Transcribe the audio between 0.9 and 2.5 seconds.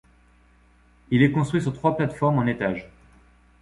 Il est construit sur trois plateformes en